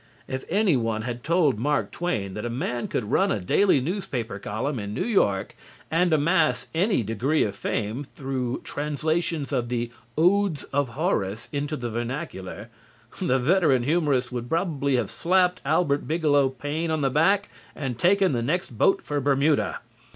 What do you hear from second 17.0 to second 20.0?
the back and taken the next boat for Bermuda.